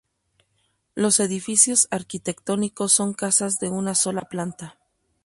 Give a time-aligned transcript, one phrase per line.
[0.95, 4.79] Los edificios arquitectónicos son casas de una sola planta.